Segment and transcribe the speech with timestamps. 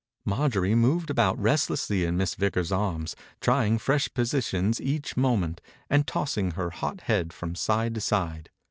[0.25, 5.61] Marjorie moved about rest lessly in Miss Vickers's arms, try ing fresh positions each moment,
[5.91, 8.49] and tossing her hot head from side to side.